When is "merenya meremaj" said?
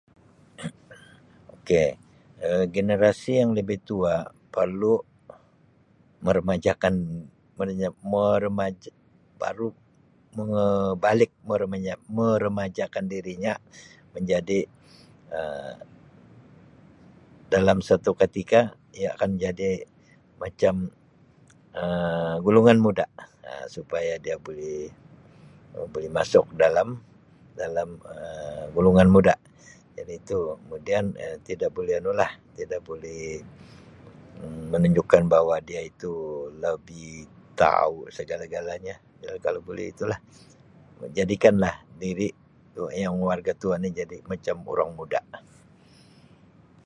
7.57-8.97